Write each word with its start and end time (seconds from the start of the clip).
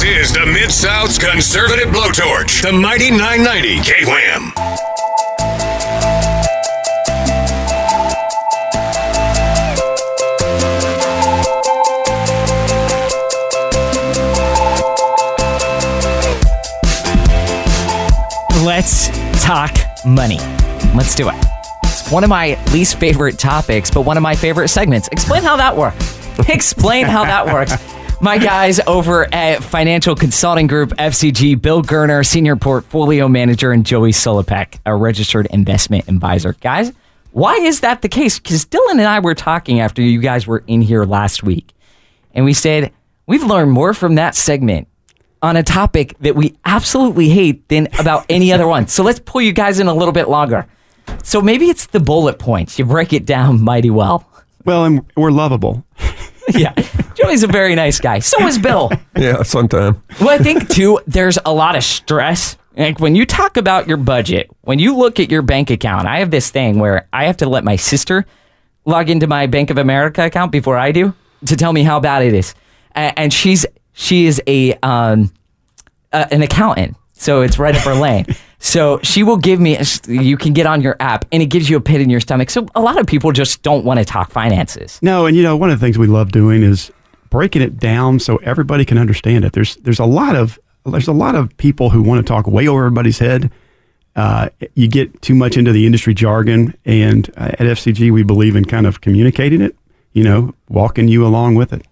This 0.00 0.30
is 0.30 0.32
the 0.32 0.46
Mid 0.46 0.72
South's 0.72 1.18
conservative 1.18 1.88
blowtorch, 1.88 2.62
the 2.62 2.72
mighty 2.72 3.10
990 3.10 3.80
KWAM. 3.80 4.54
Let's 18.64 19.08
talk 19.44 19.76
money. 20.06 20.38
Let's 20.94 21.14
do 21.14 21.28
it. 21.28 21.34
It's 21.84 22.10
one 22.10 22.24
of 22.24 22.30
my 22.30 22.58
least 22.72 22.98
favorite 22.98 23.38
topics, 23.38 23.90
but 23.90 24.06
one 24.06 24.16
of 24.16 24.22
my 24.22 24.34
favorite 24.34 24.68
segments. 24.68 25.08
Explain 25.08 25.42
how 25.42 25.58
that 25.58 25.76
works. 25.76 26.18
Explain 26.48 27.04
how 27.04 27.24
that 27.24 27.44
works. 27.52 27.74
My 28.22 28.36
guys 28.36 28.80
over 28.86 29.32
at 29.34 29.62
Financial 29.64 30.14
Consulting 30.14 30.66
Group, 30.66 30.90
FCG, 30.90 31.60
Bill 31.60 31.82
Gurner, 31.82 32.24
Senior 32.24 32.54
Portfolio 32.54 33.28
Manager, 33.28 33.72
and 33.72 33.86
Joey 33.86 34.12
Sulipeck, 34.12 34.78
a 34.84 34.94
registered 34.94 35.46
investment 35.46 36.06
advisor. 36.06 36.52
Guys, 36.60 36.92
why 37.32 37.54
is 37.56 37.80
that 37.80 38.02
the 38.02 38.10
case? 38.10 38.38
Because 38.38 38.66
Dylan 38.66 38.92
and 38.92 39.02
I 39.02 39.20
were 39.20 39.34
talking 39.34 39.80
after 39.80 40.02
you 40.02 40.20
guys 40.20 40.46
were 40.46 40.62
in 40.66 40.82
here 40.82 41.06
last 41.06 41.42
week, 41.42 41.72
and 42.34 42.44
we 42.44 42.52
said 42.52 42.92
we've 43.26 43.42
learned 43.42 43.72
more 43.72 43.94
from 43.94 44.16
that 44.16 44.34
segment 44.34 44.86
on 45.40 45.56
a 45.56 45.62
topic 45.62 46.14
that 46.20 46.36
we 46.36 46.58
absolutely 46.66 47.30
hate 47.30 47.66
than 47.68 47.88
about 47.98 48.26
any 48.28 48.52
other 48.52 48.66
one. 48.68 48.86
So 48.86 49.02
let's 49.02 49.20
pull 49.20 49.40
you 49.40 49.52
guys 49.54 49.80
in 49.80 49.86
a 49.86 49.94
little 49.94 50.12
bit 50.12 50.28
longer. 50.28 50.66
So 51.24 51.40
maybe 51.40 51.70
it's 51.70 51.86
the 51.86 52.00
bullet 52.00 52.38
points. 52.38 52.78
You 52.78 52.84
break 52.84 53.14
it 53.14 53.24
down 53.24 53.62
mighty 53.62 53.88
well. 53.88 54.28
Well, 54.66 54.84
and 54.84 55.06
we're 55.16 55.30
lovable. 55.30 55.86
yeah. 56.58 56.74
Joey's 57.14 57.42
a 57.42 57.46
very 57.46 57.74
nice 57.74 58.00
guy. 58.00 58.18
So 58.18 58.46
is 58.46 58.58
Bill. 58.58 58.90
Yeah, 59.16 59.42
sometime. 59.42 60.00
Well, 60.20 60.30
I 60.30 60.38
think 60.38 60.68
too, 60.68 61.00
there's 61.06 61.38
a 61.44 61.52
lot 61.52 61.76
of 61.76 61.84
stress. 61.84 62.56
Like 62.76 63.00
when 63.00 63.14
you 63.14 63.26
talk 63.26 63.56
about 63.56 63.88
your 63.88 63.96
budget, 63.96 64.48
when 64.62 64.78
you 64.78 64.96
look 64.96 65.20
at 65.20 65.30
your 65.30 65.42
bank 65.42 65.70
account, 65.70 66.06
I 66.06 66.20
have 66.20 66.30
this 66.30 66.50
thing 66.50 66.78
where 66.78 67.08
I 67.12 67.26
have 67.26 67.36
to 67.38 67.48
let 67.48 67.64
my 67.64 67.76
sister 67.76 68.24
log 68.84 69.10
into 69.10 69.26
my 69.26 69.46
Bank 69.46 69.70
of 69.70 69.78
America 69.78 70.24
account 70.24 70.52
before 70.52 70.78
I 70.78 70.92
do 70.92 71.14
to 71.46 71.56
tell 71.56 71.72
me 71.72 71.82
how 71.82 72.00
bad 72.00 72.22
it 72.22 72.32
is. 72.34 72.54
And 72.94 73.32
she's 73.32 73.66
she 73.92 74.26
is 74.26 74.42
a 74.46 74.74
um 74.82 75.32
uh, 76.12 76.26
an 76.30 76.42
accountant, 76.42 76.96
so 77.20 77.42
it's 77.42 77.58
right 77.58 77.76
up 77.76 77.82
her 77.82 77.94
lane. 77.94 78.24
So 78.58 78.98
she 79.02 79.22
will 79.22 79.36
give 79.36 79.60
me. 79.60 79.78
You 80.06 80.36
can 80.36 80.52
get 80.52 80.66
on 80.66 80.80
your 80.80 80.96
app, 81.00 81.24
and 81.32 81.42
it 81.42 81.46
gives 81.46 81.68
you 81.68 81.76
a 81.76 81.80
pit 81.80 82.00
in 82.00 82.10
your 82.10 82.20
stomach. 82.20 82.50
So 82.50 82.66
a 82.74 82.80
lot 82.80 82.98
of 82.98 83.06
people 83.06 83.32
just 83.32 83.62
don't 83.62 83.84
want 83.84 83.98
to 83.98 84.04
talk 84.04 84.30
finances. 84.30 84.98
No, 85.02 85.26
and 85.26 85.36
you 85.36 85.42
know, 85.42 85.56
one 85.56 85.70
of 85.70 85.78
the 85.78 85.84
things 85.84 85.98
we 85.98 86.06
love 86.06 86.32
doing 86.32 86.62
is 86.62 86.90
breaking 87.28 87.62
it 87.62 87.78
down 87.78 88.18
so 88.18 88.36
everybody 88.38 88.84
can 88.84 88.98
understand 88.98 89.44
it. 89.44 89.52
There's 89.52 89.76
there's 89.76 89.98
a 89.98 90.04
lot 90.04 90.34
of 90.34 90.58
there's 90.84 91.08
a 91.08 91.12
lot 91.12 91.34
of 91.34 91.54
people 91.58 91.90
who 91.90 92.02
want 92.02 92.26
to 92.26 92.30
talk 92.30 92.46
way 92.46 92.68
over 92.68 92.86
everybody's 92.86 93.18
head. 93.18 93.50
Uh, 94.16 94.48
you 94.74 94.88
get 94.88 95.22
too 95.22 95.34
much 95.34 95.56
into 95.56 95.72
the 95.72 95.86
industry 95.86 96.14
jargon, 96.14 96.74
and 96.84 97.30
uh, 97.36 97.52
at 97.52 97.60
FCG 97.60 98.10
we 98.10 98.22
believe 98.22 98.56
in 98.56 98.64
kind 98.64 98.86
of 98.86 99.00
communicating 99.00 99.60
it. 99.60 99.76
You 100.12 100.24
know, 100.24 100.54
walking 100.68 101.06
you 101.06 101.24
along 101.24 101.54
with 101.54 101.72
it. 101.72 101.86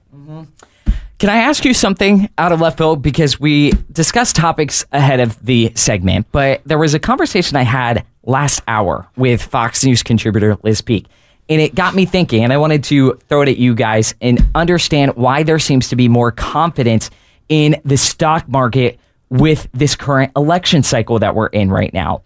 Can 1.19 1.31
I 1.31 1.39
ask 1.39 1.65
you 1.65 1.75
something 1.75 2.29
out 2.39 2.53
of 2.53 2.61
left 2.61 2.79
field? 2.79 3.03
Because 3.03 3.41
we 3.41 3.73
discussed 3.91 4.37
topics 4.37 4.87
ahead 4.93 5.19
of 5.19 5.45
the 5.45 5.73
segment, 5.75 6.29
but 6.31 6.63
there 6.65 6.79
was 6.79 6.95
a 6.95 7.01
conversation 7.01 7.57
I 7.57 7.63
had 7.65 8.07
last 8.23 8.63
hour 8.69 9.09
with 9.17 9.43
Fox 9.43 9.85
News 9.85 10.05
contributor 10.05 10.57
Liz 10.63 10.81
Peek. 10.81 11.07
And 11.49 11.61
it 11.61 11.75
got 11.75 11.97
me 11.97 12.05
thinking, 12.05 12.45
and 12.45 12.53
I 12.53 12.57
wanted 12.59 12.85
to 12.85 13.15
throw 13.29 13.43
it 13.43 13.49
at 13.49 13.57
you 13.57 13.75
guys 13.75 14.15
and 14.21 14.47
understand 14.55 15.17
why 15.17 15.43
there 15.43 15.59
seems 15.59 15.89
to 15.89 15.97
be 15.97 16.07
more 16.07 16.31
confidence 16.31 17.11
in 17.49 17.81
the 17.85 17.97
stock 17.97 18.49
market 18.49 19.01
with 19.29 19.67
this 19.73 19.97
current 19.97 20.31
election 20.37 20.85
cycle 20.85 21.19
that 21.19 21.35
we're 21.35 21.47
in 21.49 21.69
right 21.69 21.93
now. 21.93 22.23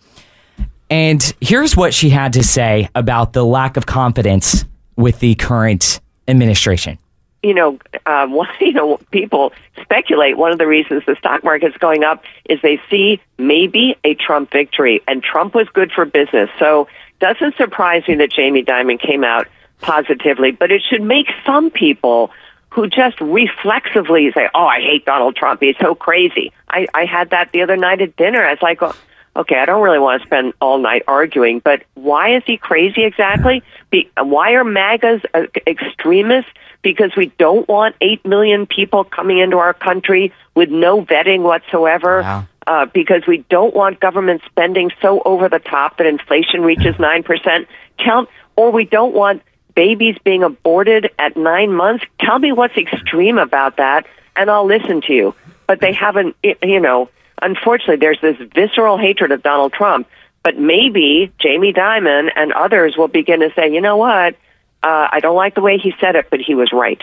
And 0.90 1.32
here's 1.40 1.74
what 1.74 1.94
she 1.94 2.10
had 2.10 2.34
to 2.34 2.44
say 2.44 2.90
about 2.94 3.32
the 3.32 3.44
lack 3.44 3.78
of 3.78 3.86
confidence 3.86 4.66
with 4.96 5.18
the 5.20 5.34
current 5.36 6.00
administration. 6.28 6.98
You 7.42 7.54
know, 7.54 7.78
um, 8.06 8.38
you 8.60 8.72
know, 8.72 8.98
people 9.10 9.52
speculate 9.80 10.36
one 10.36 10.52
of 10.52 10.58
the 10.58 10.66
reasons 10.66 11.02
the 11.06 11.16
stock 11.16 11.44
market's 11.44 11.76
going 11.78 12.04
up 12.04 12.24
is 12.48 12.60
they 12.62 12.80
see 12.90 13.20
maybe 13.38 13.96
a 14.04 14.14
Trump 14.14 14.50
victory, 14.50 15.02
and 15.06 15.22
Trump 15.22 15.54
was 15.54 15.68
good 15.68 15.92
for 15.92 16.04
business. 16.04 16.50
So, 16.58 16.88
doesn't 17.20 17.56
surprise 17.56 18.06
me 18.08 18.16
that 18.16 18.32
Jamie 18.32 18.64
Dimon 18.64 19.00
came 19.00 19.22
out 19.22 19.46
positively, 19.80 20.50
but 20.50 20.72
it 20.72 20.82
should 20.88 21.02
make 21.02 21.26
some 21.46 21.70
people 21.70 22.30
who 22.70 22.88
just 22.88 23.20
reflexively 23.20 24.32
say, 24.32 24.48
"Oh, 24.54 24.66
I 24.66 24.80
hate 24.80 25.04
Donald 25.04 25.36
Trump. 25.36 25.60
He's 25.60 25.76
so 25.80 25.94
crazy." 25.94 26.52
I, 26.68 26.86
I 26.94 27.04
had 27.04 27.30
that 27.30 27.52
the 27.52 27.62
other 27.62 27.76
night 27.76 28.00
at 28.00 28.16
dinner. 28.16 28.42
I 28.42 28.52
was 28.52 28.62
like, 28.62 28.82
oh, 28.82 28.94
"Okay, 29.34 29.56
I 29.56 29.64
don't 29.64 29.82
really 29.82 29.98
want 29.98 30.22
to 30.22 30.26
spend 30.26 30.52
all 30.60 30.78
night 30.78 31.02
arguing, 31.06 31.60
but 31.60 31.82
why 31.94 32.36
is 32.36 32.42
he 32.46 32.56
crazy 32.56 33.04
exactly? 33.04 33.62
Be, 33.90 34.10
why 34.16 34.52
are 34.52 34.64
MAGAs 34.64 35.22
uh, 35.34 35.46
extremists?" 35.66 36.50
Because 36.82 37.14
we 37.16 37.26
don't 37.38 37.68
want 37.68 37.94
eight 38.00 38.26
million 38.26 38.66
people 38.66 39.04
coming 39.04 39.38
into 39.38 39.58
our 39.58 39.72
country 39.72 40.32
with 40.56 40.68
no 40.68 41.04
vetting 41.04 41.42
whatsoever. 41.42 42.22
Wow. 42.22 42.46
Uh, 42.66 42.86
because 42.86 43.22
we 43.26 43.38
don't 43.48 43.74
want 43.74 44.00
government 44.00 44.42
spending 44.46 44.90
so 45.00 45.20
over 45.24 45.48
the 45.48 45.58
top 45.58 45.98
that 45.98 46.06
inflation 46.06 46.62
reaches 46.62 46.98
nine 46.98 47.22
percent. 47.22 47.68
Tell, 47.98 48.26
or 48.56 48.70
we 48.70 48.84
don't 48.84 49.14
want 49.14 49.42
babies 49.74 50.16
being 50.24 50.42
aborted 50.42 51.10
at 51.18 51.36
nine 51.36 51.72
months. 51.72 52.04
Tell 52.20 52.38
me 52.38 52.52
what's 52.52 52.76
extreme 52.76 53.38
about 53.38 53.76
that, 53.76 54.06
and 54.36 54.50
I'll 54.50 54.66
listen 54.66 55.00
to 55.02 55.12
you. 55.12 55.34
But 55.66 55.80
they 55.80 55.92
haven't, 55.92 56.36
you 56.62 56.80
know. 56.80 57.08
Unfortunately, 57.42 57.96
there's 57.96 58.20
this 58.20 58.36
visceral 58.54 58.96
hatred 58.96 59.32
of 59.32 59.42
Donald 59.42 59.72
Trump. 59.72 60.08
But 60.42 60.58
maybe 60.58 61.32
Jamie 61.38 61.72
Dimon 61.72 62.30
and 62.34 62.52
others 62.52 62.96
will 62.96 63.06
begin 63.06 63.40
to 63.40 63.52
say, 63.54 63.72
you 63.72 63.80
know 63.80 63.96
what? 63.96 64.34
Uh, 64.82 65.06
I 65.12 65.20
don't 65.20 65.36
like 65.36 65.54
the 65.54 65.60
way 65.60 65.78
he 65.78 65.94
said 66.00 66.16
it, 66.16 66.30
but 66.30 66.40
he 66.40 66.56
was 66.56 66.72
right. 66.72 67.00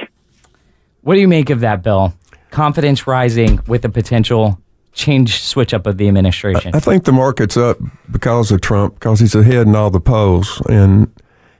What 1.03 1.15
do 1.15 1.21
you 1.21 1.27
make 1.29 1.49
of 1.49 1.61
that, 1.61 1.81
Bill? 1.81 2.13
Confidence 2.51 3.07
rising 3.07 3.61
with 3.65 3.85
a 3.85 3.89
potential 3.89 4.59
change 4.91 5.41
switch 5.41 5.73
up 5.73 5.87
of 5.87 5.97
the 5.97 6.09
administration. 6.09 6.75
I 6.75 6.81
think 6.81 7.05
the 7.05 7.13
market's 7.13 7.55
up 7.55 7.77
because 8.11 8.51
of 8.51 8.59
Trump, 8.59 8.95
because 8.95 9.21
he's 9.21 9.35
ahead 9.35 9.67
in 9.67 9.75
all 9.75 9.89
the 9.89 10.01
polls, 10.01 10.61
and 10.67 11.09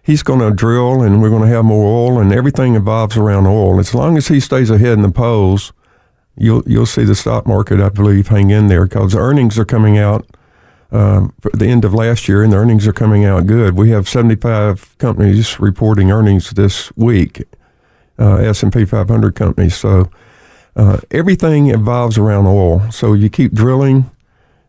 he's 0.04 0.24
going 0.24 0.42
to 0.42 0.52
drill, 0.52 1.02
and 1.02 1.22
we're 1.22 1.30
going 1.30 1.44
to 1.44 1.48
have 1.48 1.64
more 1.64 1.86
oil, 1.86 2.20
and 2.20 2.34
everything 2.34 2.76
evolves 2.76 3.16
around 3.16 3.48
oil. 3.48 3.80
As 3.80 3.96
long 3.96 4.18
as 4.18 4.28
he 4.28 4.42
stays 4.42 4.70
ahead 4.70 4.94
in 4.94 5.02
the 5.02 5.12
polls, 5.12 5.72
you'll 6.40 6.64
you'll 6.66 6.86
see 6.86 7.04
the 7.04 7.16
stock 7.16 7.46
market, 7.46 7.80
I 7.80 7.90
believe, 7.90 8.30
hang 8.30 8.50
in 8.50 8.68
there 8.68 8.86
because 8.86 9.16
earnings 9.16 9.60
are 9.60 9.66
coming 9.66 9.98
out. 9.98 10.26
Um, 10.92 11.36
for 11.40 11.52
the 11.52 11.68
end 11.68 11.86
of 11.86 11.94
last 11.94 12.28
year, 12.28 12.42
and 12.42 12.52
the 12.52 12.58
earnings 12.58 12.88
are 12.88 12.94
coming 12.94 13.24
out 13.24 13.46
good. 13.46 13.76
We 13.76 13.92
have 13.92 14.10
75 14.10 14.98
companies 14.98 15.60
reporting 15.60 16.12
earnings 16.12 16.50
this 16.50 16.92
week, 16.98 17.44
uh, 18.18 18.38
S&P 18.38 18.86
500 18.86 19.36
companies. 19.36 19.76
So 19.76 20.10
uh, 20.76 20.98
everything 21.12 21.68
evolves 21.68 22.18
around 22.18 22.48
oil. 22.48 22.90
So 22.90 23.14
you 23.14 23.30
keep 23.30 23.54
drilling, 23.54 24.10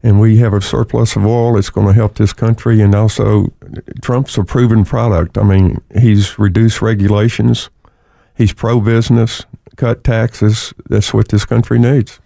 and 0.03 0.21
we 0.21 0.37
have 0.39 0.53
a 0.53 0.61
surplus 0.61 1.17
of 1.17 1.25
oil. 1.25 1.57
It's 1.57 1.71
going 1.71 1.87
to 1.87 1.95
help 1.95 2.17
this 2.17 2.35
country, 2.35 2.83
and 2.83 2.95
also 2.95 3.53
Trump's 4.03 4.37
a 4.37 4.45
proven 4.45 4.85
product. 4.85 5.39
I 5.39 5.43
mean, 5.43 5.81
he's 5.99 6.39
reduced 6.39 6.83
regulations, 6.83 7.71
he's 8.37 8.53
pro-business, 8.53 9.47
cut 9.81 10.05
taxes. 10.05 10.75
That's 10.89 11.15
what 11.15 11.29
this 11.29 11.47
country 11.47 11.79
needs. 11.79 12.21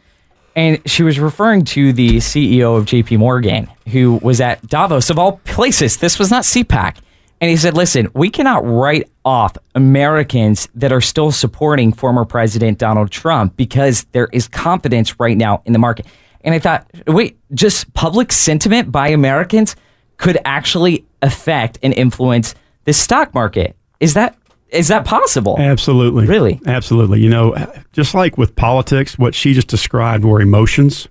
And 0.57 0.81
she 0.89 1.03
was 1.03 1.19
referring 1.19 1.65
to 1.67 1.93
the 1.93 2.17
CEO 2.17 2.77
of 2.77 2.85
JP 2.85 3.19
Morgan, 3.19 3.71
who 3.89 4.17
was 4.23 4.41
at 4.41 4.67
Davos, 4.67 5.11
of 5.11 5.19
all 5.19 5.39
places. 5.45 5.97
This 5.97 6.19
was 6.19 6.31
not 6.31 6.43
CPAC. 6.45 6.99
And 7.41 7.51
he 7.51 7.57
said, 7.57 7.75
listen, 7.75 8.09
we 8.15 8.31
cannot 8.31 8.65
write 8.65 9.11
off 9.25 9.57
Americans 9.75 10.69
that 10.75 10.93
are 10.93 11.01
still 11.01 11.33
supporting 11.33 11.93
former 11.93 12.25
President 12.25 12.79
Donald 12.79 13.11
Trump 13.11 13.57
because 13.57 14.05
there 14.13 14.29
is 14.33 14.49
confidence 14.49 15.19
right 15.19 15.37
now 15.37 15.63
in 15.65 15.73
the 15.73 15.79
market. 15.79 16.07
And 16.43 16.55
I 16.55 16.59
thought, 16.59 16.87
wait, 17.07 17.39
just 17.53 17.93
public 17.95 18.33
sentiment 18.33 18.93
by 18.93 19.09
Americans 19.09 19.77
could 20.17 20.39
actually 20.45 21.05
affect 21.23 21.79
and 21.83 21.93
influence 21.95 22.55
the 22.85 22.93
stock 22.93 23.35
market. 23.35 23.77
Is 23.99 24.15
that 24.15 24.37
is 24.75 24.88
that 24.88 25.05
possible? 25.05 25.56
Absolutely. 25.59 26.26
Really? 26.26 26.61
Absolutely. 26.67 27.21
You 27.21 27.31
know, 27.31 27.55
just 27.93 28.15
like 28.15 28.37
with 28.37 28.56
politics, 28.56 29.17
what 29.19 29.35
she 29.35 29.55
just 29.55 29.69
described 29.69 30.25
were 30.25 30.41
emotions. 30.41 31.09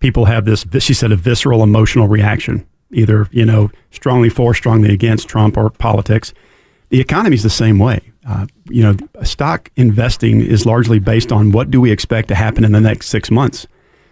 People 0.00 0.24
have 0.24 0.44
this, 0.44 0.66
she 0.80 0.92
said, 0.92 1.12
a 1.12 1.16
visceral 1.16 1.62
emotional 1.62 2.08
reaction, 2.08 2.66
either, 2.92 3.28
you 3.30 3.44
know, 3.44 3.70
strongly 3.90 4.28
for, 4.28 4.52
strongly 4.52 4.92
against 4.92 5.28
Trump 5.28 5.56
or 5.56 5.70
politics. 5.70 6.34
The 6.90 7.00
economy 7.00 7.34
is 7.36 7.42
the 7.42 7.50
same 7.50 7.78
way. 7.78 8.00
Uh, 8.26 8.46
you 8.68 8.82
know, 8.82 8.96
stock 9.22 9.70
investing 9.76 10.40
is 10.40 10.66
largely 10.66 10.98
based 10.98 11.30
on 11.30 11.52
what 11.52 11.70
do 11.70 11.80
we 11.80 11.90
expect 11.90 12.28
to 12.28 12.34
happen 12.34 12.64
in 12.64 12.72
the 12.72 12.80
next 12.80 13.08
six 13.08 13.30
months. 13.30 13.66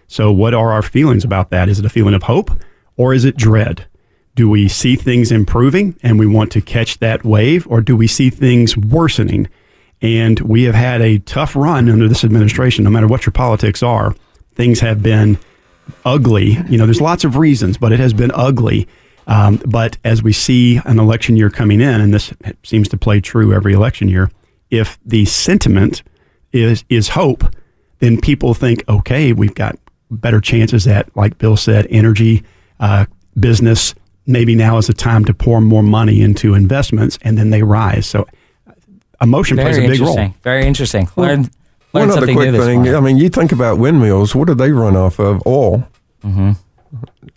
So, 0.07 0.31
what 0.31 0.53
are 0.53 0.71
our 0.71 0.81
feelings 0.81 1.23
about 1.23 1.49
that? 1.49 1.69
Is 1.69 1.79
it 1.79 1.85
a 1.85 1.89
feeling 1.89 2.13
of 2.13 2.23
hope 2.23 2.51
or 2.95 3.13
is 3.13 3.25
it 3.25 3.35
dread? 3.35 3.87
Do 4.35 4.49
we 4.49 4.67
see 4.67 4.95
things 4.95 5.31
improving 5.31 5.95
and 6.01 6.17
we 6.17 6.25
want 6.25 6.51
to 6.53 6.61
catch 6.61 6.99
that 6.99 7.23
wave, 7.23 7.67
or 7.67 7.81
do 7.81 7.95
we 7.95 8.07
see 8.07 8.29
things 8.29 8.75
worsening? 8.75 9.47
And 10.01 10.39
we 10.41 10.63
have 10.63 10.75
had 10.75 11.01
a 11.01 11.19
tough 11.19 11.55
run 11.55 11.87
under 11.89 12.07
this 12.07 12.23
administration, 12.23 12.83
no 12.83 12.89
matter 12.89 13.07
what 13.07 13.25
your 13.25 13.31
politics 13.31 13.81
are. 13.83 14.15
things 14.55 14.79
have 14.79 15.01
been 15.01 15.37
ugly. 16.05 16.57
You 16.69 16.77
know, 16.77 16.85
there's 16.85 17.01
lots 17.01 17.23
of 17.23 17.35
reasons, 17.37 17.77
but 17.77 17.91
it 17.91 17.99
has 17.99 18.13
been 18.13 18.31
ugly. 18.33 18.87
Um, 19.27 19.61
but 19.65 19.97
as 20.03 20.21
we 20.21 20.33
see 20.33 20.79
an 20.85 20.99
election 20.99 21.37
year 21.37 21.49
coming 21.49 21.81
in, 21.81 22.01
and 22.01 22.13
this 22.13 22.33
seems 22.63 22.89
to 22.89 22.97
play 22.97 23.21
true 23.21 23.53
every 23.53 23.73
election 23.73 24.07
year, 24.07 24.29
if 24.69 24.99
the 25.05 25.25
sentiment 25.25 26.03
is 26.51 26.83
is 26.89 27.09
hope, 27.09 27.43
then 27.99 28.19
people 28.19 28.53
think, 28.53 28.83
okay, 28.89 29.33
we've 29.33 29.55
got 29.55 29.77
better 30.11 30.41
chances 30.41 30.87
at, 30.87 31.15
like 31.15 31.37
Bill 31.37 31.55
said, 31.57 31.87
energy, 31.89 32.43
uh, 32.79 33.05
business. 33.39 33.95
Maybe 34.25 34.55
now 34.55 34.77
is 34.77 34.87
the 34.87 34.93
time 34.93 35.25
to 35.25 35.33
pour 35.33 35.59
more 35.61 35.83
money 35.83 36.21
into 36.21 36.53
investments, 36.53 37.19
and 37.23 37.37
then 37.37 37.49
they 37.49 37.61
rise. 37.63 38.07
So, 38.07 38.25
emotion 39.21 39.57
plays 39.57 39.77
a 39.77 39.81
big 39.81 39.99
role. 39.99 40.09
interesting. 40.17 40.33
Very 40.43 40.65
interesting. 40.65 41.09
Learn, 41.17 41.41
learn 41.41 41.49
One 41.91 42.03
other 42.03 42.13
something 42.21 42.35
quick 42.35 42.51
new 42.51 42.59
thing. 42.63 42.75
morning. 42.79 42.95
I 42.95 42.99
mean, 43.01 43.17
you 43.17 43.29
think 43.29 43.51
about 43.51 43.79
windmills. 43.79 44.33
What 44.33 44.47
do 44.47 44.53
they 44.53 44.71
run 44.71 44.95
off 44.95 45.19
of? 45.19 45.41
Oil. 45.45 45.87
Mm-hmm. 46.23 46.51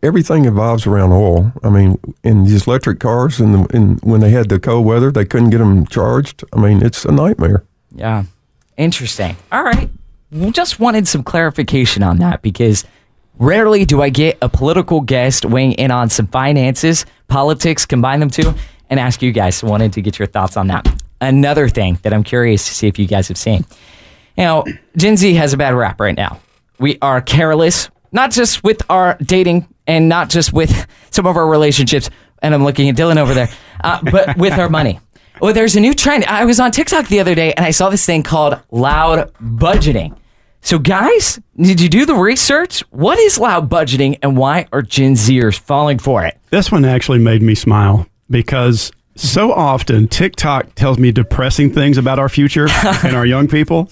Everything 0.03 0.45
evolves 0.45 0.87
around 0.87 1.13
oil. 1.13 1.53
I 1.65 1.71
mean, 1.71 1.99
in 2.23 2.45
these 2.45 2.67
electric 2.67 3.01
cars, 3.01 3.41
and 3.41 3.55
the, 3.55 3.77
in, 3.77 3.97
when 4.03 4.21
they 4.21 4.31
had 4.31 4.49
the 4.49 4.61
cold 4.61 4.87
weather, 4.87 5.11
they 5.11 5.25
couldn't 5.25 5.51
get 5.51 5.59
them 5.59 5.87
charged. 5.87 6.45
I 6.53 6.61
mean, 6.61 6.85
it's 6.85 7.05
a 7.05 7.11
nightmare. 7.13 7.65
Yeah. 7.91 8.25
Interesting. 8.77 9.37
All 9.51 9.65
right. 9.65 9.89
We 10.31 10.51
Just 10.51 10.79
wanted 10.79 11.09
some 11.09 11.23
clarification 11.25 12.03
on 12.03 12.19
that 12.19 12.43
because 12.43 12.85
rarely 13.39 13.85
do 13.85 14.03
I 14.03 14.09
get 14.09 14.39
a 14.43 14.49
political 14.49 15.01
guest 15.01 15.45
weighing 15.45 15.73
in 15.73 15.91
on 15.91 16.09
some 16.09 16.27
finances, 16.27 17.07
politics, 17.29 17.87
combine 17.87 18.21
them 18.21 18.31
two, 18.31 18.55
and 18.91 19.01
ask 19.01 19.23
you 19.23 19.33
guys. 19.33 19.63
Wanted 19.63 19.93
to 19.95 20.03
get 20.03 20.19
your 20.19 20.27
thoughts 20.27 20.57
on 20.57 20.69
that. 20.69 20.87
Another 21.21 21.69
thing 21.69 21.99
that 22.03 22.13
I'm 22.13 22.23
curious 22.25 22.67
to 22.67 22.75
see 22.75 22.89
if 22.89 22.99
you 22.99 23.07
guys 23.07 23.29
have 23.29 23.39
seen. 23.39 23.65
Now, 24.37 24.65
Gen 24.97 25.17
Z 25.17 25.35
has 25.35 25.53
a 25.53 25.57
bad 25.57 25.75
rap 25.75 26.01
right 26.01 26.17
now. 26.17 26.41
We 26.79 26.99
are 27.01 27.23
careless, 27.23 27.89
not 28.13 28.31
just 28.31 28.63
with 28.63 28.83
our 28.91 29.17
dating 29.23 29.67
and 29.87 30.09
not 30.09 30.29
just 30.29 30.53
with 30.53 30.87
some 31.11 31.27
of 31.27 31.37
our 31.37 31.47
relationships. 31.47 32.11
And 32.43 32.55
I'm 32.55 32.65
looking 32.65 32.89
at 32.91 32.97
Dylan 32.97 33.17
over 33.17 33.33
there, 33.33 33.49
uh, 33.83 34.01
but 34.11 34.37
with 34.37 34.53
our 34.59 34.69
money. 34.69 35.01
Well, 35.41 35.55
there's 35.55 35.77
a 35.77 35.81
new 35.81 35.95
trend. 35.95 36.25
I 36.25 36.45
was 36.45 36.61
on 36.61 36.71
TikTok 36.71 37.09
the 37.09 37.21
other 37.21 37.35
day 37.35 37.53
and 37.55 37.65
I 37.65 37.71
saw 37.71 37.89
this 37.89 38.05
thing 38.05 38.23
called 38.23 38.61
loud 38.71 39.33
budgeting. 39.35 40.17
So, 40.67 40.81
guys, 40.81 41.39
did 41.57 41.81
you 41.81 41.89
do 41.89 42.07
the 42.07 42.17
research? 42.17 42.81
What 42.91 43.21
is 43.21 43.39
loud 43.39 43.71
budgeting 43.71 44.19
and 44.21 44.37
why 44.37 44.67
are 44.73 44.83
Gen 44.83 45.13
Zers 45.13 45.57
falling 45.57 46.01
for 46.01 46.25
it? 46.25 46.37
This 46.51 46.73
one 46.73 46.85
actually 46.85 47.21
made 47.21 47.41
me 47.41 47.55
smile 47.55 48.05
because 48.29 48.91
so 49.15 49.53
often 49.53 50.09
TikTok 50.09 50.75
tells 50.75 50.99
me 50.99 51.13
depressing 51.13 51.73
things 51.73 51.99
about 51.99 52.19
our 52.19 52.29
future 52.29 52.67
and 53.05 53.15
our 53.15 53.25
young 53.25 53.47
people. 53.47 53.89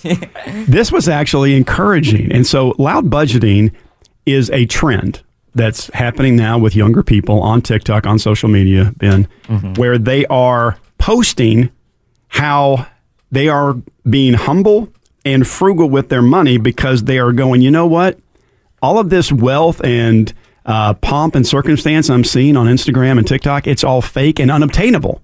This 0.66 0.90
was 0.90 1.08
actually 1.08 1.54
encouraging. 1.54 2.32
And 2.32 2.44
so, 2.44 2.74
loud 2.76 3.04
budgeting 3.04 3.72
is 4.26 4.50
a 4.50 4.66
trend 4.66 5.22
that's 5.54 5.86
happening 5.94 6.34
now 6.34 6.58
with 6.58 6.74
younger 6.74 7.04
people 7.04 7.40
on 7.40 7.62
TikTok, 7.62 8.04
on 8.04 8.18
social 8.18 8.48
media, 8.48 8.92
Ben, 8.96 9.28
mm-hmm. 9.44 9.74
where 9.74 9.96
they 9.96 10.26
are 10.26 10.76
posting 10.98 11.70
how 12.26 12.88
they 13.30 13.48
are 13.48 13.74
being 14.10 14.34
humble 14.34 14.92
and 15.24 15.46
frugal 15.46 15.88
with 15.88 16.08
their 16.08 16.22
money 16.22 16.58
because 16.58 17.04
they 17.04 17.18
are 17.18 17.32
going, 17.32 17.62
you 17.62 17.70
know 17.70 17.86
what? 17.86 18.18
all 18.84 18.98
of 18.98 19.08
this 19.08 19.32
wealth 19.32 19.82
and 19.82 20.34
uh, 20.66 20.92
pomp 20.92 21.34
and 21.34 21.46
circumstance 21.46 22.10
I'm 22.10 22.22
seeing 22.22 22.54
on 22.54 22.66
Instagram 22.66 23.16
and 23.16 23.26
TikTok, 23.26 23.66
it's 23.66 23.82
all 23.82 24.02
fake 24.02 24.38
and 24.38 24.50
unobtainable. 24.50 25.22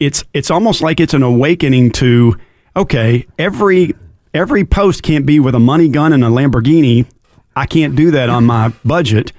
It's 0.00 0.24
it's 0.34 0.50
almost 0.50 0.82
like 0.82 0.98
it's 0.98 1.14
an 1.14 1.22
awakening 1.22 1.92
to 1.92 2.36
okay, 2.76 3.26
every 3.38 3.94
every 4.34 4.64
post 4.64 5.04
can't 5.04 5.24
be 5.24 5.38
with 5.38 5.54
a 5.54 5.60
money 5.60 5.88
gun 5.88 6.12
and 6.12 6.24
a 6.24 6.28
Lamborghini. 6.28 7.06
I 7.54 7.66
can't 7.66 7.94
do 7.94 8.10
that 8.10 8.28
on 8.28 8.44
my 8.44 8.72
budget. 8.84 9.32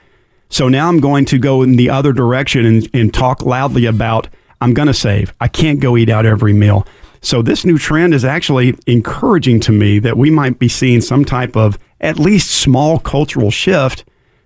So 0.48 0.70
now 0.70 0.88
I'm 0.88 1.02
going 1.02 1.26
to 1.26 1.38
go 1.38 1.62
in 1.62 1.76
the 1.76 1.90
other 1.90 2.14
direction 2.14 2.66
and, 2.66 2.90
and 2.94 3.14
talk 3.14 3.42
loudly 3.42 3.86
about 3.86 4.30
I'm 4.62 4.74
going 4.74 4.88
to 4.88 4.94
save. 4.94 5.34
I 5.42 5.50
can't 5.50 5.82
go 5.82 5.98
eat 5.98 6.10
out 6.10 6.26
every 6.26 6.54
meal. 6.54 6.88
So 7.22 7.42
this 7.42 7.64
new 7.66 7.78
trend 7.78 8.14
is 8.14 8.26
actually 8.26 8.76
encouraging 8.88 9.60
to 9.62 9.72
me 9.72 10.00
that 10.00 10.18
we 10.18 10.30
might 10.32 10.58
be 10.60 10.68
seeing 10.68 11.02
some 11.02 11.24
type 11.24 11.56
of 11.56 11.78
at 12.00 12.18
least 12.18 12.50
small 12.50 12.98
cultural 13.00 13.52
shift 13.52 14.04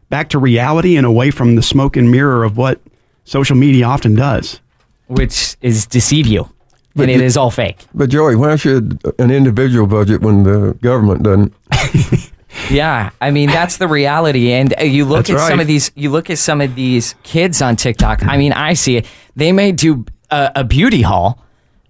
back 0.09 0.29
to 0.29 0.39
reality 0.39 0.97
and 0.97 1.05
away 1.05 1.31
from 1.31 1.55
the 1.55 1.61
smoke 1.63 1.95
and 1.95 2.11
mirror 2.11 2.43
of 2.43 2.57
what 2.57 2.81
social 3.23 3.55
media 3.55 3.85
often 3.85 4.13
does. 4.15 4.59
Which 5.07 5.55
is 5.61 5.85
deceive 5.85 6.27
you. 6.27 6.49
and 6.97 7.09
it 7.09 7.17
you- 7.17 7.23
is 7.23 7.37
all 7.37 7.49
fake. 7.51 7.77
But 7.93 8.09
Joey, 8.09 8.35
why 8.35 8.55
should 8.57 8.99
an 9.19 9.31
individual 9.31 9.87
budget 9.87 10.21
when 10.21 10.43
the 10.43 10.77
government 10.81 11.23
doesn't? 11.23 11.53
Yeah, 12.71 13.09
I 13.19 13.31
mean 13.31 13.49
that's 13.49 13.77
the 13.77 13.87
reality, 13.87 14.53
and 14.53 14.73
uh, 14.79 14.83
you 14.85 15.03
look 15.03 15.25
That's 15.27 15.41
at 15.41 15.47
some 15.49 15.59
of 15.59 15.67
these. 15.67 15.91
You 15.95 16.09
look 16.09 16.29
at 16.29 16.37
some 16.37 16.61
of 16.61 16.73
these 16.73 17.13
kids 17.23 17.61
on 17.61 17.75
TikTok. 17.75 18.25
I 18.25 18.37
mean, 18.37 18.53
I 18.53 18.73
see 18.75 18.95
it. 18.95 19.05
They 19.35 19.51
may 19.51 19.73
do 19.73 20.05
a, 20.31 20.51
a 20.55 20.63
beauty 20.63 21.01
haul, 21.01 21.43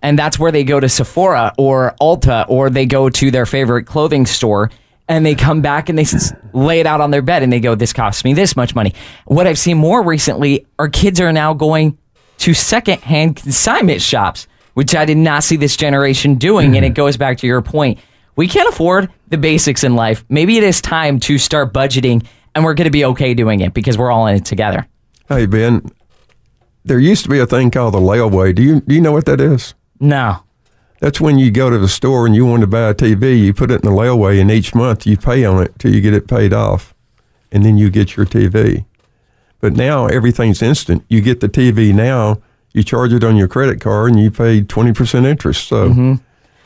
and 0.05 0.17
that's 0.17 0.39
where 0.39 0.51
they 0.51 0.63
go 0.63 0.79
to 0.79 0.87
Sephora 0.87 1.53
or 1.57 1.95
Ulta, 1.99 2.45
or 2.47 2.69
they 2.69 2.85
go 2.85 3.09
to 3.09 3.31
their 3.31 3.45
favorite 3.45 3.85
clothing 3.85 4.25
store, 4.25 4.71
and 5.07 5.25
they 5.25 5.35
come 5.35 5.61
back 5.61 5.89
and 5.89 5.97
they 5.97 6.05
lay 6.53 6.79
it 6.79 6.85
out 6.85 7.01
on 7.01 7.11
their 7.11 7.21
bed, 7.21 7.43
and 7.43 7.51
they 7.51 7.59
go, 7.59 7.75
"This 7.75 7.91
costs 7.91 8.23
me 8.23 8.33
this 8.33 8.55
much 8.55 8.75
money." 8.75 8.93
What 9.25 9.47
I've 9.47 9.59
seen 9.59 9.77
more 9.77 10.03
recently 10.03 10.65
are 10.79 10.87
kids 10.87 11.19
are 11.19 11.33
now 11.33 11.53
going 11.53 11.97
to 12.37 12.53
secondhand 12.53 13.35
consignment 13.35 14.01
shops, 14.01 14.47
which 14.75 14.95
I 14.95 15.05
did 15.05 15.17
not 15.17 15.43
see 15.43 15.57
this 15.57 15.75
generation 15.75 16.35
doing, 16.35 16.75
and 16.75 16.85
it 16.85 16.89
mm-hmm. 16.89 16.93
goes 16.93 17.17
back 17.17 17.39
to 17.39 17.47
your 17.47 17.61
point 17.61 17.99
we 18.35 18.47
can't 18.47 18.67
afford 18.67 19.09
the 19.29 19.37
basics 19.37 19.83
in 19.83 19.95
life. 19.95 20.25
Maybe 20.29 20.57
it 20.57 20.63
is 20.63 20.81
time 20.81 21.19
to 21.21 21.37
start 21.37 21.73
budgeting 21.73 22.25
and 22.53 22.63
we're 22.63 22.73
going 22.73 22.85
to 22.85 22.91
be 22.91 23.05
okay 23.05 23.33
doing 23.33 23.59
it 23.59 23.73
because 23.73 23.97
we're 23.97 24.11
all 24.11 24.27
in 24.27 24.35
it 24.35 24.45
together. 24.45 24.87
Hey 25.27 25.45
Ben, 25.45 25.89
there 26.83 26.99
used 26.99 27.23
to 27.23 27.29
be 27.29 27.39
a 27.39 27.45
thing 27.45 27.71
called 27.71 27.93
the 27.93 27.99
layaway. 27.99 28.53
Do 28.53 28.61
you 28.61 28.81
do 28.81 28.95
you 28.95 29.01
know 29.01 29.11
what 29.11 29.25
that 29.25 29.41
is? 29.41 29.73
No. 29.99 30.43
That's 30.99 31.19
when 31.19 31.37
you 31.37 31.51
go 31.51 31.69
to 31.69 31.77
the 31.77 31.87
store 31.87 32.25
and 32.25 32.35
you 32.35 32.45
want 32.45 32.61
to 32.61 32.67
buy 32.67 32.89
a 32.89 32.93
TV, 32.93 33.39
you 33.39 33.53
put 33.53 33.69
it 33.69 33.83
in 33.83 33.89
the 33.89 33.95
layaway, 33.95 34.39
and 34.39 34.49
each 34.49 34.73
month 34.73 35.05
you 35.05 35.17
pay 35.17 35.43
on 35.45 35.61
it 35.61 35.77
till 35.77 35.93
you 35.93 36.01
get 36.01 36.13
it 36.13 36.27
paid 36.27 36.53
off, 36.53 36.95
and 37.51 37.65
then 37.65 37.77
you 37.77 37.89
get 37.89 38.15
your 38.15 38.25
TV. 38.25 38.85
But 39.59 39.73
now 39.73 40.07
everything's 40.07 40.61
instant. 40.61 41.03
You 41.09 41.21
get 41.21 41.41
the 41.41 41.49
TV 41.49 41.93
now, 41.93 42.41
you 42.71 42.83
charge 42.83 43.13
it 43.13 43.23
on 43.23 43.35
your 43.35 43.47
credit 43.47 43.81
card, 43.81 44.11
and 44.11 44.19
you 44.19 44.31
pay 44.31 44.61
twenty 44.61 44.93
percent 44.93 45.25
interest. 45.25 45.67
So 45.67 45.89
mm-hmm. 45.89 46.13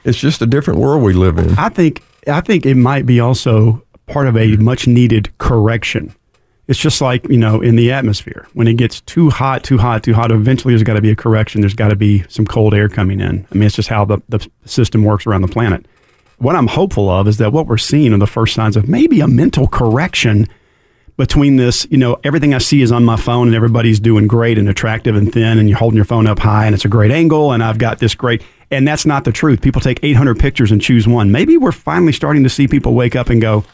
it's 0.03 0.19
just 0.19 0.41
a 0.41 0.45
different 0.45 0.79
world 0.79 1.03
we 1.03 1.13
live 1.13 1.37
in. 1.37 1.57
I 1.57 1.69
think 1.69 2.03
I 2.27 2.41
think 2.41 2.65
it 2.65 2.75
might 2.75 3.05
be 3.05 3.19
also 3.19 3.83
part 4.05 4.27
of 4.27 4.37
a 4.37 4.57
much 4.57 4.87
needed 4.87 5.35
correction. 5.37 6.13
It's 6.69 6.79
just 6.79 7.01
like 7.01 7.27
you 7.27 7.37
know 7.37 7.61
in 7.61 7.75
the 7.75 7.91
atmosphere 7.91 8.47
when 8.53 8.67
it 8.67 8.77
gets 8.77 9.01
too 9.01 9.31
hot, 9.31 9.63
too 9.63 9.79
hot, 9.79 10.03
too 10.03 10.13
hot. 10.13 10.31
Eventually, 10.31 10.73
there's 10.73 10.83
got 10.83 10.93
to 10.93 11.01
be 11.01 11.09
a 11.09 11.15
correction. 11.15 11.61
There's 11.61 11.73
got 11.73 11.89
to 11.89 11.95
be 11.95 12.23
some 12.29 12.45
cold 12.45 12.75
air 12.75 12.87
coming 12.87 13.19
in. 13.19 13.47
I 13.51 13.55
mean, 13.55 13.63
it's 13.63 13.75
just 13.75 13.89
how 13.89 14.05
the, 14.05 14.21
the 14.29 14.47
system 14.65 15.03
works 15.03 15.25
around 15.25 15.41
the 15.41 15.47
planet. 15.47 15.87
What 16.37 16.55
I'm 16.55 16.67
hopeful 16.67 17.09
of 17.09 17.27
is 17.27 17.37
that 17.39 17.51
what 17.51 17.65
we're 17.65 17.79
seeing 17.79 18.13
are 18.13 18.19
the 18.19 18.27
first 18.27 18.53
signs 18.53 18.77
of 18.77 18.87
maybe 18.87 19.19
a 19.19 19.27
mental 19.27 19.67
correction 19.67 20.47
between 21.17 21.57
this, 21.57 21.87
you 21.89 21.97
know, 21.97 22.17
everything 22.23 22.53
I 22.53 22.59
see 22.59 22.81
is 22.81 22.93
on 22.93 23.03
my 23.03 23.17
phone 23.17 23.47
and 23.47 23.55
everybody's 23.55 23.99
doing 23.99 24.25
great 24.27 24.57
and 24.57 24.69
attractive 24.69 25.17
and 25.17 25.33
thin 25.33 25.57
and 25.57 25.67
you're 25.67 25.77
holding 25.77 25.97
your 25.97 26.05
phone 26.05 26.27
up 26.27 26.39
high 26.39 26.65
and 26.65 26.73
it's 26.73 26.85
a 26.85 26.87
great 26.87 27.11
angle 27.11 27.51
and 27.51 27.61
I've 27.61 27.77
got 27.77 27.99
this 27.99 28.15
great 28.15 28.41
and 28.71 28.87
that's 28.87 29.05
not 29.05 29.25
the 29.25 29.33
truth. 29.33 29.59
People 29.61 29.81
take 29.81 29.99
800 30.01 30.39
pictures 30.39 30.71
and 30.71 30.81
choose 30.81 31.07
one. 31.09 31.29
Maybe 31.29 31.57
we're 31.57 31.73
finally 31.73 32.13
starting 32.13 32.43
to 32.43 32.49
see 32.49 32.69
people 32.69 32.93
wake 32.93 33.17
up 33.17 33.29
and 33.29 33.41
go, 33.41 33.65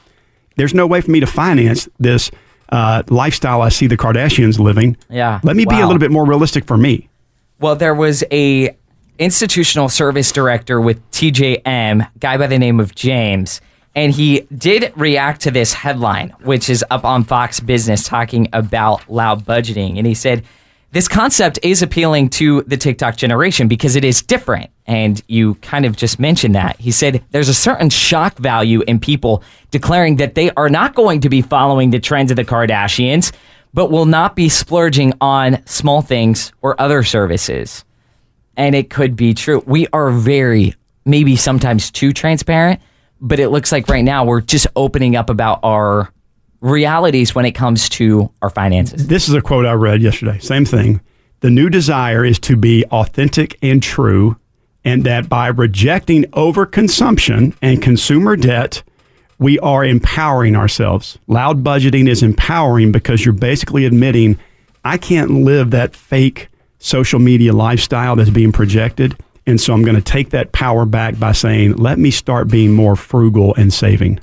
there's 0.55 0.73
no 0.73 0.87
way 0.87 1.01
for 1.01 1.11
me 1.11 1.19
to 1.19 1.27
finance 1.27 1.87
this 1.99 2.31
uh, 2.69 3.03
lifestyle 3.09 3.61
I 3.61 3.69
see 3.69 3.87
the 3.87 3.97
Kardashians 3.97 4.59
living. 4.59 4.97
Yeah. 5.09 5.39
Let 5.43 5.55
me 5.55 5.65
be 5.65 5.79
a 5.79 5.85
little 5.85 5.99
bit 5.99 6.11
more 6.11 6.25
realistic 6.25 6.65
for 6.65 6.77
me. 6.77 7.09
Well, 7.59 7.75
there 7.75 7.95
was 7.95 8.23
a 8.31 8.75
institutional 9.17 9.87
service 9.89 10.31
director 10.31 10.81
with 10.81 10.99
TJM, 11.11 12.09
guy 12.19 12.37
by 12.37 12.47
the 12.47 12.59
name 12.59 12.79
of 12.79 12.95
James, 12.95 13.61
and 13.95 14.13
he 14.13 14.41
did 14.55 14.91
react 14.97 15.41
to 15.41 15.51
this 15.51 15.73
headline, 15.73 16.31
which 16.43 16.69
is 16.69 16.83
up 16.91 17.05
on 17.05 17.23
Fox 17.23 17.61
Business 17.61 18.03
talking 18.03 18.49
about 18.51 19.09
loud 19.09 19.45
budgeting. 19.45 19.97
And 19.97 20.05
he 20.05 20.13
said, 20.13 20.43
This 20.95 21.09
concept 21.09 21.59
is 21.61 21.81
appealing 21.81 22.29
to 22.29 22.61
the 22.63 22.77
TikTok 22.77 23.17
generation 23.17 23.67
because 23.67 23.97
it 23.97 24.05
is 24.05 24.21
different. 24.21 24.71
And 24.87 25.21
you 25.27 25.55
kind 25.55 25.85
of 25.85 25.97
just 25.97 26.19
mentioned 26.19 26.55
that. 26.55 26.79
He 26.79 26.91
said, 26.91 27.21
There's 27.31 27.49
a 27.49 27.53
certain 27.53 27.89
shock 27.89 28.37
value 28.37 28.81
in 28.87 28.99
people 28.99 29.43
declaring 29.71 30.15
that 30.15 30.35
they 30.35 30.51
are 30.51 30.69
not 30.69 30.95
going 30.95 31.19
to 31.21 31.29
be 31.29 31.41
following 31.41 31.91
the 31.91 31.99
trends 31.99 32.31
of 32.31 32.37
the 32.37 32.45
Kardashians, 32.45 33.33
but 33.73 33.91
will 33.91 34.05
not 34.05 34.37
be 34.37 34.47
splurging 34.47 35.11
on 35.19 35.61
small 35.65 36.01
things 36.01 36.53
or 36.61 36.79
other 36.79 37.03
services 37.03 37.83
and 38.57 38.75
it 38.75 38.89
could 38.89 39.15
be 39.15 39.33
true. 39.33 39.63
We 39.65 39.87
are 39.93 40.11
very, 40.11 40.75
maybe 41.05 41.35
sometimes 41.35 41.91
too 41.91 42.13
transparent, 42.13 42.81
but 43.21 43.39
it 43.39 43.49
looks 43.49 43.71
like 43.71 43.89
right 43.89 44.03
now 44.03 44.25
we're 44.25 44.41
just 44.41 44.67
opening 44.75 45.15
up 45.15 45.29
about 45.29 45.59
our 45.63 46.11
realities 46.65 47.35
when 47.35 47.45
it 47.45 47.51
comes 47.51 47.87
to 47.89 48.31
our 48.41 48.49
finances. 48.49 49.07
This 49.07 49.29
is 49.29 49.35
a 49.35 49.41
quote 49.41 49.65
I 49.65 49.73
read 49.73 50.01
yesterday. 50.01 50.39
Same 50.39 50.65
thing. 50.65 50.99
The 51.41 51.49
new 51.49 51.69
desire 51.69 52.25
is 52.25 52.39
to 52.39 52.57
be 52.57 52.83
authentic 52.85 53.57
and 53.61 53.83
true, 53.83 54.35
and 54.83 55.03
that 55.03 55.29
by 55.29 55.47
rejecting 55.47 56.23
overconsumption 56.23 57.55
and 57.61 57.81
consumer 57.81 58.35
debt, 58.35 58.81
we 59.37 59.59
are 59.59 59.85
empowering 59.85 60.55
ourselves. 60.55 61.19
Loud 61.27 61.63
budgeting 61.63 62.07
is 62.07 62.23
empowering 62.23 62.91
because 62.91 63.23
you're 63.23 63.33
basically 63.33 63.85
admitting, 63.85 64.39
I 64.83 64.97
can't 64.97 65.31
live 65.31 65.71
that 65.71 65.95
fake 65.95 66.47
social 66.79 67.19
media 67.19 67.53
lifestyle 67.53 68.15
that's 68.15 68.29
being 68.29 68.51
projected. 68.51 69.15
And 69.45 69.61
so 69.61 69.73
I'm 69.73 69.83
going 69.83 69.95
to 69.95 70.01
take 70.01 70.31
that 70.31 70.51
power 70.51 70.85
back 70.85 71.19
by 71.19 71.33
saying, 71.33 71.75
let 71.75 71.99
me 71.99 72.09
start 72.09 72.47
being 72.47 72.71
more 72.71 72.95
frugal 72.95 73.53
and 73.55 73.71
saving. 73.71 74.19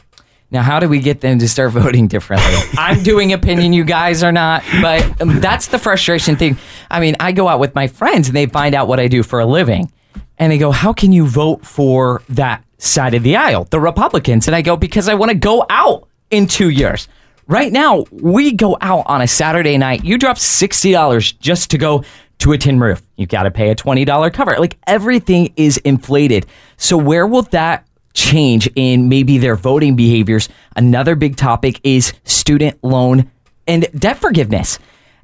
Now, 0.52 0.60
how 0.62 0.80
do 0.80 0.88
we 0.88 1.00
get 1.00 1.22
them 1.22 1.38
to 1.38 1.48
start 1.48 1.72
voting 1.72 2.06
differently? 2.08 2.54
I'm 2.76 3.02
doing 3.02 3.32
opinion, 3.32 3.72
you 3.72 3.84
guys 3.84 4.22
are 4.22 4.32
not, 4.32 4.62
but 4.82 5.20
um, 5.20 5.40
that's 5.40 5.68
the 5.68 5.78
frustration 5.78 6.36
thing. 6.36 6.58
I 6.90 7.00
mean, 7.00 7.16
I 7.18 7.32
go 7.32 7.48
out 7.48 7.58
with 7.58 7.74
my 7.74 7.86
friends 7.86 8.28
and 8.28 8.36
they 8.36 8.46
find 8.46 8.74
out 8.74 8.86
what 8.86 9.00
I 9.00 9.08
do 9.08 9.22
for 9.22 9.40
a 9.40 9.46
living. 9.46 9.90
And 10.38 10.52
they 10.52 10.58
go, 10.58 10.70
How 10.70 10.92
can 10.92 11.12
you 11.12 11.26
vote 11.26 11.64
for 11.64 12.22
that 12.28 12.64
side 12.78 13.14
of 13.14 13.22
the 13.22 13.36
aisle, 13.36 13.64
the 13.70 13.80
Republicans? 13.80 14.46
And 14.46 14.54
I 14.54 14.62
go, 14.62 14.76
Because 14.76 15.08
I 15.08 15.14
want 15.14 15.30
to 15.30 15.36
go 15.36 15.64
out 15.70 16.08
in 16.30 16.46
two 16.46 16.68
years. 16.68 17.08
Right 17.46 17.72
now, 17.72 18.04
we 18.10 18.52
go 18.52 18.76
out 18.80 19.04
on 19.06 19.20
a 19.20 19.26
Saturday 19.26 19.76
night. 19.76 20.04
You 20.04 20.16
drop 20.16 20.36
$60 20.36 21.38
just 21.38 21.70
to 21.70 21.78
go 21.78 22.04
to 22.38 22.52
a 22.52 22.58
tin 22.58 22.78
roof. 22.78 23.02
You 23.16 23.26
got 23.26 23.44
to 23.44 23.50
pay 23.50 23.70
a 23.70 23.74
$20 23.74 24.32
cover. 24.32 24.56
Like 24.58 24.78
everything 24.86 25.52
is 25.56 25.78
inflated. 25.78 26.46
So, 26.76 26.96
where 26.96 27.26
will 27.26 27.42
that 27.42 27.86
change 28.14 28.68
in 28.76 29.08
maybe 29.08 29.38
their 29.38 29.56
voting 29.56 29.96
behaviors? 29.96 30.48
Another 30.76 31.14
big 31.14 31.36
topic 31.36 31.80
is 31.84 32.12
student 32.24 32.82
loan 32.82 33.30
and 33.66 33.86
debt 33.98 34.18
forgiveness. 34.18 34.78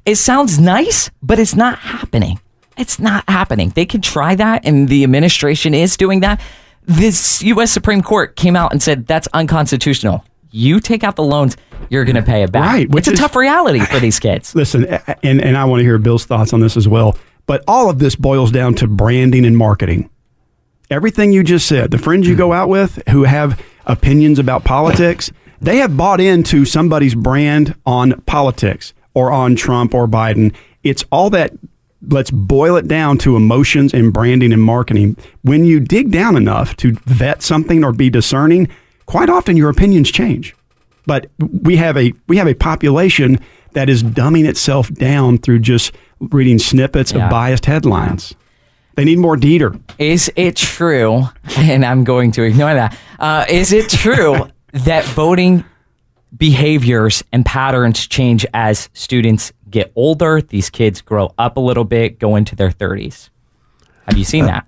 It 0.05 0.15
sounds 0.15 0.59
nice, 0.59 1.09
but 1.21 1.39
it's 1.39 1.55
not 1.55 1.79
happening. 1.79 2.39
It's 2.77 2.99
not 2.99 3.23
happening. 3.27 3.69
They 3.75 3.85
can 3.85 4.01
try 4.01 4.35
that, 4.35 4.65
and 4.65 4.87
the 4.87 5.03
administration 5.03 5.73
is 5.73 5.97
doing 5.97 6.21
that. 6.21 6.41
This 6.83 7.41
U.S. 7.43 7.71
Supreme 7.71 8.01
Court 8.01 8.35
came 8.35 8.55
out 8.55 8.71
and 8.71 8.81
said 8.81 9.05
that's 9.05 9.27
unconstitutional. 9.33 10.23
You 10.51 10.79
take 10.79 11.03
out 11.03 11.15
the 11.15 11.23
loans, 11.23 11.57
you're 11.89 12.05
going 12.05 12.15
to 12.15 12.23
pay 12.23 12.41
it 12.41 12.51
back. 12.51 12.65
Right, 12.73 12.89
which 12.89 13.01
It's 13.01 13.09
a 13.09 13.11
is- 13.13 13.19
tough 13.19 13.35
reality 13.35 13.81
for 13.81 13.99
these 13.99 14.19
kids. 14.19 14.55
Listen, 14.55 14.85
and, 15.21 15.41
and 15.41 15.57
I 15.57 15.65
want 15.65 15.81
to 15.81 15.83
hear 15.83 15.97
Bill's 15.99 16.25
thoughts 16.25 16.53
on 16.53 16.59
this 16.61 16.75
as 16.77 16.87
well. 16.87 17.17
But 17.45 17.63
all 17.67 17.89
of 17.89 17.99
this 17.99 18.15
boils 18.15 18.51
down 18.51 18.73
to 18.75 18.87
branding 18.87 19.45
and 19.45 19.57
marketing. 19.57 20.09
Everything 20.89 21.31
you 21.31 21.43
just 21.43 21.67
said, 21.67 21.91
the 21.91 21.97
friends 21.97 22.27
you 22.27 22.35
go 22.35 22.51
out 22.53 22.69
with 22.69 23.01
who 23.09 23.23
have 23.23 23.61
opinions 23.85 24.39
about 24.39 24.63
politics, 24.63 25.31
they 25.61 25.77
have 25.77 25.95
bought 25.95 26.19
into 26.19 26.65
somebody's 26.65 27.13
brand 27.15 27.75
on 27.85 28.19
politics 28.21 28.93
or 29.13 29.31
on 29.31 29.55
Trump 29.55 29.93
or 29.93 30.07
Biden. 30.07 30.53
It's 30.83 31.03
all 31.11 31.29
that, 31.31 31.53
let's 32.07 32.31
boil 32.31 32.75
it 32.75 32.87
down 32.87 33.17
to 33.19 33.35
emotions 33.35 33.93
and 33.93 34.11
branding 34.11 34.51
and 34.51 34.61
marketing. 34.63 35.15
When 35.43 35.65
you 35.65 35.79
dig 35.79 36.11
down 36.11 36.35
enough 36.35 36.75
to 36.77 36.93
vet 37.05 37.43
something 37.43 37.83
or 37.83 37.91
be 37.91 38.09
discerning, 38.09 38.67
quite 39.05 39.29
often 39.29 39.57
your 39.57 39.69
opinions 39.69 40.11
change 40.11 40.55
but 41.05 41.25
we 41.63 41.75
have 41.75 41.97
a 41.97 42.13
we 42.27 42.37
have 42.37 42.45
a 42.47 42.53
population 42.53 43.39
that 43.71 43.89
is 43.89 44.03
dumbing 44.03 44.47
itself 44.47 44.93
down 44.93 45.39
through 45.39 45.57
just 45.57 45.91
reading 46.19 46.59
snippets 46.59 47.11
Yeah. 47.11 47.25
of 47.25 47.31
biased 47.31 47.65
headlines. 47.65 48.35
They 48.99 49.05
need 49.05 49.19
more 49.19 49.37
Dieter. 49.37 49.79
Is 49.97 50.29
it 50.35 50.57
true? 50.57 51.23
And 51.55 51.85
I'm 51.85 52.03
going 52.03 52.33
to 52.33 52.43
ignore 52.43 52.73
that. 52.73 52.97
Uh, 53.17 53.45
is 53.47 53.71
it 53.71 53.89
true 53.89 54.49
that 54.73 55.05
voting 55.05 55.63
behaviors 56.35 57.23
and 57.31 57.45
patterns 57.45 58.05
change 58.05 58.45
as 58.53 58.89
students 58.91 59.53
get 59.69 59.93
older? 59.95 60.41
These 60.41 60.69
kids 60.69 60.99
grow 60.99 61.33
up 61.37 61.55
a 61.55 61.61
little 61.61 61.85
bit, 61.85 62.19
go 62.19 62.35
into 62.35 62.57
their 62.57 62.71
30s. 62.71 63.29
Have 64.05 64.17
you 64.17 64.25
seen 64.25 64.47
that? 64.47 64.67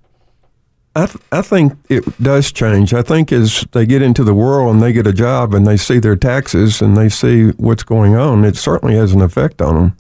I, 0.96 1.08
th- 1.08 1.26
I 1.34 1.42
think 1.42 1.74
it 1.90 2.06
does 2.24 2.54
change. 2.54 2.94
I 2.94 3.02
think 3.02 3.34
as 3.34 3.68
they 3.74 3.86
get 3.86 4.02
into 4.02 4.24
the 4.24 4.34
world 4.34 4.74
and 4.74 4.82
they 4.82 4.94
get 4.94 5.08
a 5.08 5.12
job 5.12 5.54
and 5.54 5.68
they 5.68 5.76
see 5.76 6.00
their 6.00 6.16
taxes 6.16 6.82
and 6.82 6.96
they 6.96 7.10
see 7.10 7.50
what's 7.58 7.84
going 7.84 8.16
on, 8.16 8.46
it 8.46 8.56
certainly 8.56 8.96
has 8.96 9.12
an 9.12 9.22
effect 9.22 9.62
on 9.62 9.76
them. 9.76 9.98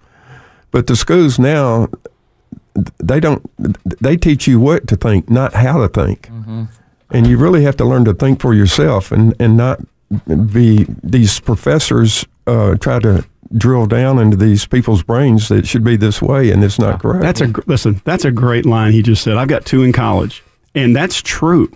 But 0.71 0.87
the 0.87 0.95
schools 0.95 1.37
now, 1.37 1.89
they 2.99 3.19
don't. 3.19 3.41
They 4.01 4.17
teach 4.17 4.47
you 4.47 4.59
what 4.59 4.87
to 4.87 4.95
think, 4.95 5.29
not 5.29 5.53
how 5.53 5.79
to 5.79 5.87
think. 5.87 6.29
And 7.13 7.27
you 7.27 7.37
really 7.37 7.63
have 7.63 7.75
to 7.77 7.85
learn 7.85 8.05
to 8.05 8.13
think 8.13 8.39
for 8.39 8.53
yourself 8.53 9.11
and 9.11 9.33
and 9.39 9.57
not 9.57 9.79
be 10.53 10.85
these 11.03 11.39
professors 11.39 12.25
uh, 12.47 12.75
try 12.75 12.99
to 12.99 13.25
drill 13.57 13.85
down 13.85 14.17
into 14.19 14.37
these 14.37 14.65
people's 14.65 15.03
brains 15.03 15.49
that 15.49 15.57
it 15.57 15.67
should 15.67 15.83
be 15.83 15.97
this 15.97 16.21
way 16.21 16.51
and 16.51 16.63
it's 16.63 16.79
not 16.79 17.01
correct. 17.01 17.21
That's 17.21 17.41
a 17.41 17.47
gr- 17.47 17.61
listen. 17.65 18.01
That's 18.05 18.23
a 18.23 18.31
great 18.31 18.65
line 18.65 18.93
he 18.93 19.01
just 19.01 19.23
said. 19.23 19.35
I've 19.37 19.49
got 19.49 19.65
two 19.65 19.83
in 19.83 19.91
college, 19.91 20.41
and 20.73 20.95
that's 20.95 21.21
true. 21.21 21.69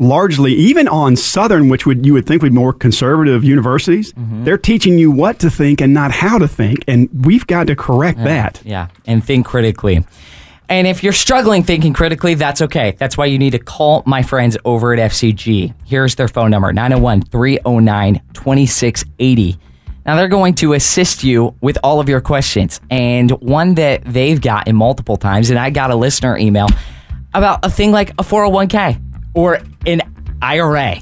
Largely, 0.00 0.54
even 0.54 0.88
on 0.88 1.14
Southern, 1.14 1.68
which 1.68 1.84
would 1.84 2.06
you 2.06 2.14
would 2.14 2.26
think 2.26 2.40
would 2.40 2.52
be 2.52 2.54
more 2.54 2.72
conservative 2.72 3.44
universities, 3.44 4.14
mm-hmm. 4.14 4.44
they're 4.44 4.56
teaching 4.56 4.98
you 4.98 5.10
what 5.10 5.38
to 5.40 5.50
think 5.50 5.82
and 5.82 5.92
not 5.92 6.10
how 6.10 6.38
to 6.38 6.48
think, 6.48 6.82
and 6.88 7.10
we've 7.26 7.46
got 7.46 7.66
to 7.66 7.76
correct 7.76 8.18
that. 8.24 8.62
Yeah, 8.64 8.88
and 9.06 9.22
think 9.22 9.44
critically. 9.44 10.02
And 10.70 10.86
if 10.86 11.02
you're 11.02 11.12
struggling 11.12 11.64
thinking 11.64 11.92
critically, 11.92 12.32
that's 12.32 12.62
okay. 12.62 12.96
That's 12.96 13.18
why 13.18 13.26
you 13.26 13.38
need 13.38 13.50
to 13.50 13.58
call 13.58 14.02
my 14.06 14.22
friends 14.22 14.56
over 14.64 14.94
at 14.94 15.10
FCG. 15.10 15.74
Here's 15.84 16.14
their 16.14 16.28
phone 16.28 16.50
number 16.50 16.72
901 16.72 17.22
309 17.22 18.22
2680. 18.32 19.58
Now, 20.06 20.16
they're 20.16 20.28
going 20.28 20.54
to 20.54 20.72
assist 20.72 21.22
you 21.22 21.54
with 21.60 21.76
all 21.84 22.00
of 22.00 22.08
your 22.08 22.22
questions. 22.22 22.80
And 22.88 23.32
one 23.42 23.74
that 23.74 24.02
they've 24.06 24.40
gotten 24.40 24.76
multiple 24.76 25.18
times, 25.18 25.50
and 25.50 25.58
I 25.58 25.68
got 25.68 25.90
a 25.90 25.94
listener 25.94 26.38
email 26.38 26.68
about 27.34 27.66
a 27.66 27.70
thing 27.70 27.92
like 27.92 28.10
a 28.12 28.22
401k 28.22 29.09
or 29.34 29.60
an 29.86 30.02
IRA. 30.42 30.96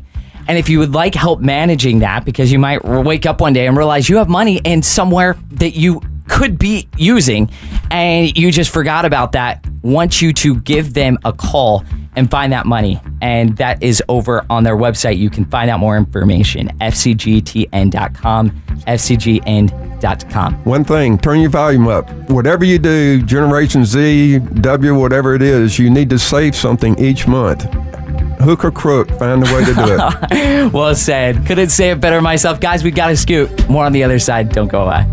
And 0.49 0.57
if 0.57 0.69
you 0.69 0.79
would 0.79 0.95
like 0.95 1.15
help 1.15 1.41
managing 1.41 1.99
that, 1.99 2.25
because 2.25 2.51
you 2.51 2.59
might 2.59 2.83
wake 2.85 3.27
up 3.27 3.41
one 3.41 3.53
day 3.53 3.67
and 3.67 3.77
realize 3.77 4.09
you 4.09 4.17
have 4.17 4.29
money 4.29 4.61
in 4.65 4.83
somewhere 4.83 5.37
that 5.53 5.77
you 5.77 6.01
could 6.27 6.59
be 6.59 6.89
using 6.97 7.51
and 7.91 8.37
you 8.37 8.51
just 8.51 8.73
forgot 8.73 9.05
about 9.05 9.33
that, 9.33 9.65
want 9.83 10.23
you 10.23 10.33
to 10.33 10.61
give 10.61 10.95
them 10.95 11.19
a 11.25 11.33
call 11.33 11.85
and 12.17 12.31
find 12.31 12.53
that 12.53 12.67
money. 12.67 13.01
And 13.21 13.57
that 13.59 13.83
is 13.83 14.03
over 14.09 14.45
on 14.51 14.65
their 14.65 14.77
website. 14.77 15.19
You 15.19 15.31
can 15.31 15.45
find 15.45 15.71
out 15.71 15.81
more 15.81 15.97
information 15.97 16.69
fcgtn.com, 16.81 18.51
fcgn.com. 18.87 20.55
One 20.65 20.85
thing, 20.85 21.19
turn 21.19 21.41
your 21.41 21.51
volume 21.51 21.89
up. 21.89 22.11
Whatever 22.31 22.65
you 22.65 22.79
do, 22.79 23.23
Generation 23.23 23.85
Z, 23.85 24.39
W, 24.39 24.95
whatever 24.99 25.35
it 25.35 25.43
is, 25.43 25.79
you 25.79 25.91
need 25.91 26.09
to 26.11 26.19
save 26.19 26.57
something 26.57 26.99
each 26.99 27.27
month. 27.27 27.67
Hook 28.41 28.65
or 28.65 28.71
crook, 28.71 29.09
find 29.19 29.47
a 29.47 29.53
way 29.55 29.65
to 29.65 29.75
do 29.75 29.85
it. 29.87 30.73
Well 30.73 30.95
said. 30.95 31.47
Couldn't 31.47 31.71
say 31.71 31.91
it 31.91 32.01
better 32.01 32.21
myself. 32.21 32.61
Guys, 32.61 32.85
we 32.85 32.91
got 32.91 33.09
to 33.09 33.17
scoot. 33.17 33.69
More 33.69 33.85
on 33.85 33.93
the 33.93 34.05
other 34.05 34.19
side. 34.19 34.51
Don't 34.51 34.69
go 34.69 34.83
away. 34.87 35.07